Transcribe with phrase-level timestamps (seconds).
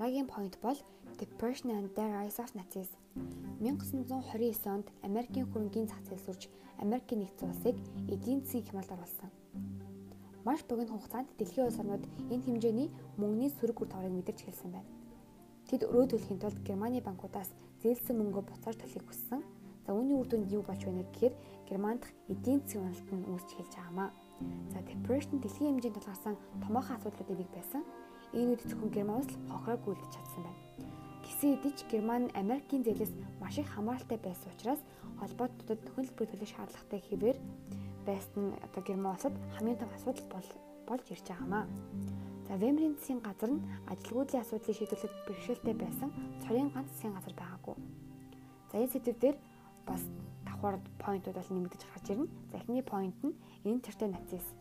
[0.00, 0.78] дараагийн point бол
[1.18, 2.96] Depression and the Rise of Nazism.
[3.60, 6.48] 1929 онд Америкийн хөрөнгийн зах зээл сүрж
[6.84, 7.76] Америкийн нэгдсэн улсыг
[8.08, 9.30] эдийн засгийн хямралд оруулсан.
[10.46, 12.88] Маш богино хугацаанд дэлхийн улс орнууд энэ хэмжээний
[13.20, 14.88] мөнгөний сөрөг үр дагаврыг мэдэрч эхэлсэн байна.
[15.68, 17.52] Тэд өрөө төлөхийн тулд Германы банкудаас
[17.84, 19.44] зээлсэн мөнгө буцааж төлөхийг хүссэн.
[19.84, 21.34] За үүний үр дүнд юу болж байна гэхээр
[21.68, 24.08] Германд эдийн засгийн уналт нь үүсч эхэлж байгаамаа.
[24.72, 27.84] За depression дэлхийн хэмжээнд тулгарсан томоохон асуудлуудын нэг байсан.
[28.32, 30.62] Энэ үед зөвхөн Герман улс хохрог үлдэж чадсан байна.
[31.26, 33.12] Гэсэн хэдий Герман Америкийн зээлээс
[33.42, 34.80] маш их хамааралтай байсан учраас
[35.18, 37.38] холбоотуудад хөлбөр төлөх шаардлагатай хэвээр
[38.06, 40.48] байсан одоо Герман улсад хамгийн том асуудал бол
[40.86, 41.66] болж ирж байгаамаа.
[42.46, 46.10] За Вемрийн засгийн газар нь ажилгүйдлийн асуудлыг шийдвэрлэх бэрхшээлтэй байсан
[46.42, 47.76] цорын ганц засгийн газар байгаагүй.
[48.70, 49.36] За энэ сэдвээр
[49.86, 50.02] бас
[50.46, 52.30] давхар поинтууд бол нэмэгдэж гарч ирнэ.
[52.50, 53.34] За эхний поинт нь
[53.66, 54.59] энэ тэртээ нацизм.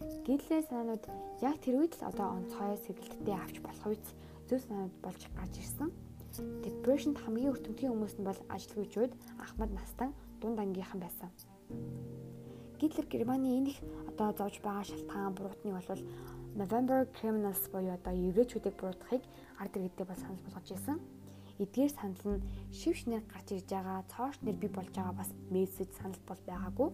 [0.00, 1.04] Гитлерийн санаанууд
[1.44, 4.04] яг тэр үед л одоо онцгой сэтэлттэй авч болох үед
[4.48, 5.88] зөв санаанууд болж гарч ирсэн.
[6.64, 9.12] Depression хамгийн өртөмтгийн хүмүүс нь бол ажилгүйчүүд
[9.44, 11.28] Ахмад Настан дунд ангийнхан байсан.
[12.80, 13.78] Гитлер Германы энэ их
[14.08, 16.02] одоо зовж байгаа шалтгаан буруутны бол
[16.56, 19.22] November Criminals буюу одоо еврейчүүдийг буруутгахыг
[19.60, 20.98] ард иргэдээ бол санал болгож ирсэн.
[21.60, 25.92] Эдгээр санал нь шив шинээр гарч ирж байгаа цоош нэр бий болж байгаа бас мессеж
[26.00, 26.88] санал бол байгаагүй.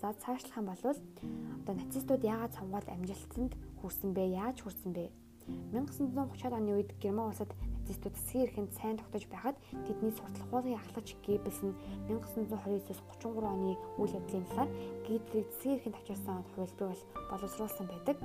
[0.00, 4.22] За цаашлах юм бол одоо нацистууд яагаад цамгаал амжилтанд хүрсэн бэ?
[4.36, 5.08] Яаж хүрсэн бэ?
[5.72, 7.48] 1930-аад оны үед Герман улсад
[7.80, 11.74] нацистууд засгийн эрхэнд сайн тогтож байхад тэдний сурталх хуулын ахлагч Геббельс нь
[12.10, 14.70] 1929-с 33 оны үйл явдлын талаар
[15.06, 18.16] Гитлерийг засгийн эрхэнд авчирсан хувилбарыг бол боловсруулсан байдаг.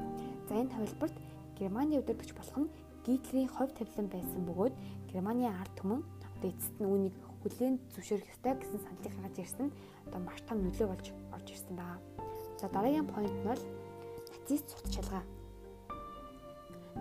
[0.49, 1.15] За энэ хувилбарт
[1.57, 2.71] Германы удирдагч болох нь
[3.05, 4.75] Гитлерийн хувь тавилан байсан бөгөөд
[5.13, 9.75] Германы ард түмэн одоо эцэст нь үүнийг хүлээн зөвшөөрөх ёстой гэсэн саналыг гаргаж ирсэн нь
[10.07, 12.01] одоо маш том нөлөө болж орж ирсэн байна.
[12.61, 13.61] За дараагийн point нь бол
[14.31, 15.23] нацист сурталчилгаа.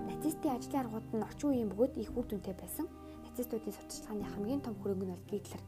[0.08, 2.86] Нацистийн ажлын аргууд нь орчин үеийн бөгөөд их үр дүнтэй байсан.
[3.24, 5.62] Нацистуудын сурталчилгааны хамгийн том хөрөнгө нь бол Гитлер.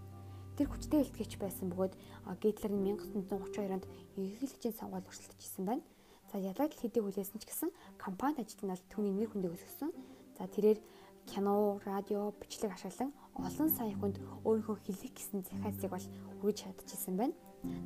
[0.57, 1.95] Тэр хүчтэй илтгэгч байсан бөгөөд
[2.43, 3.85] Гитлер нь 1932 онд
[4.17, 5.85] ерөнхийлөгчийн сонгуульд өрсөлдөж байна.
[6.33, 9.91] За ялаад л хэдий хүлээсэн ч гэсэн компанид ажил нь бол түүний нэр хүндээ өсгсөн.
[10.39, 10.81] За тэрээр
[11.29, 16.07] кино, радио, бичлэг ашиглан олон сая хүнд өөрийнхөө хэлэх гэсэн захиалцыг бол
[16.41, 17.35] хүргэж чадчихсан байна.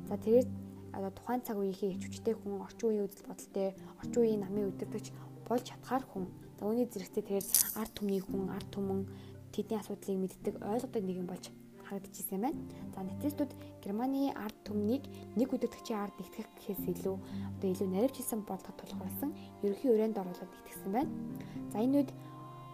[0.09, 0.49] За тэгээд
[0.97, 3.67] одоо тухайн цаг үеийнхээ хөвчтэй хүн орчин үеийн үзэл бодолтой,
[4.01, 5.07] орчин үеийн намын удирдагч
[5.47, 6.25] болж чадхаар хүн.
[6.59, 7.47] За үүний зэрэгцээ тэгээд
[7.79, 9.05] арт түмний хүн, арт түмэн
[9.53, 11.45] тэдний асуудлыг мэддэг, ойлгодог нэгэн болж
[11.87, 12.59] харагдчихсан байна.
[12.95, 13.51] За нацистууд
[13.83, 15.07] Германы ард түмнийг
[15.39, 19.31] нэг үдирдэгчийн ард нэгтгэх гэхээс илүү одоо илүү наривчилсан бодлого тулгуурласан
[19.63, 21.11] ерөнхий өрөөнд оруулаад нэгтгэсэн байна.
[21.71, 22.11] За энэ үед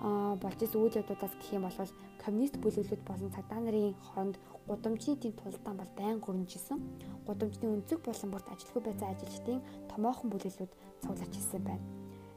[0.03, 4.35] болж исэн үйл явдлуудаас гэх юм бол коммунист бүлэглүүд болон цагдаа нарын хооронд
[4.67, 6.79] гудамжны тийм тулдаан бол байн гөрнжсэн.
[7.23, 10.71] Гудамжны өнцөг болон бүрт ажилгүй байсан ажилчдын томоохон бүлэглүүд
[11.03, 11.87] цуглаж ирсэн байна.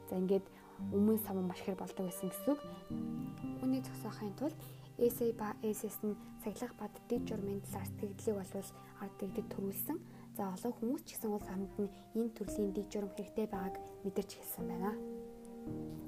[0.07, 0.47] За ингээд
[0.95, 2.61] өмнө саман маш их болдог байсан гэсэн үг.
[3.63, 4.59] Үүнийг зогсоохын тулд
[4.97, 6.15] SA ба SS нь
[6.47, 8.71] сахилах бад дэд журмын талаар сэтгэлдлийг болвол
[9.03, 9.99] ард тэгдэг төрүүлсэн.
[10.39, 13.75] За олон хүмүүс ч гэсэн улс хамт нь энэ төрлийн дэд журм хэрэгтэй байгааг
[14.07, 14.95] мэдэрч хэлсэн байна.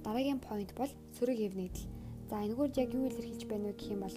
[0.04, 1.90] Дараагийн point бол сөрөг хэв нэгдэл.
[2.30, 4.16] За энэгээр яг юу илэрхийлж байна вэ гэх юм бол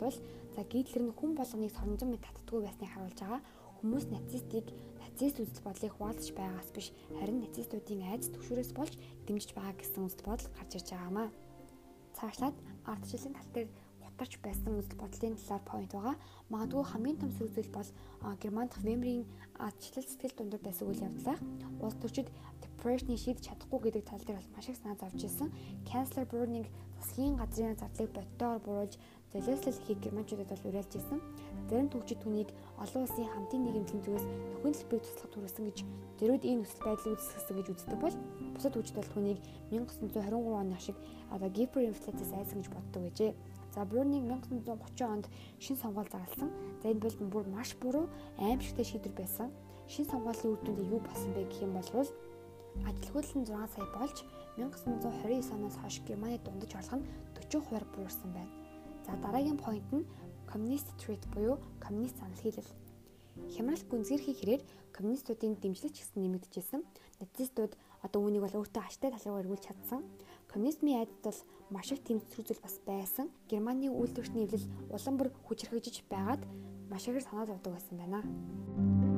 [0.55, 3.41] за Гитлер нь хүн болгоныг соромжон мэт татдаггүй байсныг харуулж байгаа.
[3.79, 4.65] Хүмүүс нацистыг
[5.01, 6.87] нацист үзэл бодлыг хуваалцж байгаас биш
[7.17, 8.93] харин нацистуудын айдас төвшөрөөс болж
[9.25, 11.27] дэмжиж байгаа гэсэн үзэл бодол гарч ирж байгаамаа.
[12.15, 12.57] Цаашлаад
[12.91, 13.69] ардчлалын тал дээр
[14.21, 16.15] гутарч байсан үзэл бодлын талаар point байгаа.
[16.53, 17.89] Магадгүй хамгийн том сүрзэл бол
[18.41, 19.25] Герман дахь Вемрийн
[19.57, 21.37] ардчлал сэтгэл дундуур байсан үйл явдлаа.
[21.81, 22.29] Улс төрчид
[22.81, 25.53] depression-ийг шийдэж чадахгүй гэдэг тал дээр бол маш их санаа зовж исэн.
[25.85, 26.65] Канцлер Брунинг
[26.97, 28.97] засгийн газрын зардлыг боддоор буруулж
[29.29, 31.21] золиослол хийх германчуудад бол уриалж исэн.
[31.69, 32.49] Зарим төвчид түүнийг
[32.81, 35.77] олон улсын хамтын нийгэмдлийн зүгээс нөхөн төлбөрийг туслах төрөсөн гэж
[36.17, 38.15] зэрүүд ийм нөхцөл байдал үүсгэсэн гэж үздэг бол
[38.57, 39.39] бусад төвчид бол түүнийг
[39.69, 40.97] 1923 оны шиг
[41.29, 43.31] одоо гиперинфляцаас айсан гэж боддог гэжээ.
[43.77, 45.25] За Брунинг 1930 онд
[45.61, 46.49] шин сонгуул зарласан.
[46.81, 48.09] За энэ бол бүр маш буруу
[48.41, 49.47] аимшигтай шийдвэр байсан.
[49.87, 51.87] Шин сонгуулийн үр дүнд юу болсон бэ гэх юм бол
[52.87, 54.17] Ажилгүйдэл нь 6 сая болж
[54.57, 58.51] 1929 оноос хойш Германы дундаж орлого нь 40% буурсан байна.
[59.05, 60.07] За дараагийн point нь
[60.51, 62.71] communist threat буюу коммунист санал хийлэл.
[63.55, 66.81] Хямрал гүнзгийрхий хэрээр коммунистуудын дэмжлэгч гэсэн нэмэгдэжсэн.
[67.19, 67.73] Нацистууд
[68.03, 70.03] одоо үүнийг бол өөртөө аштай тал руу эргүүлж чадсан.
[70.51, 71.39] Коммунизмын айдад бол
[71.71, 73.31] маш их тэмцэх зүйл бас байсан.
[73.49, 76.43] Германы үйлдвэрчний эвлэл улам бүр хүчрхэгжиж байгаад
[76.91, 79.10] маш их санаа зовдөг байсан байна.